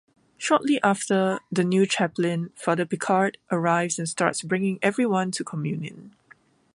Shortly 0.35 0.81
after, 0.81 1.41
the 1.51 1.63
new 1.63 1.85
Chaplain, 1.85 2.49
Father 2.55 2.87
Picard, 2.87 3.37
arrives 3.51 3.99
and 3.99 4.09
starts 4.09 4.41
bringing 4.41 4.79
everyone 4.81 5.29
to 5.33 5.43
communion. 5.43 6.15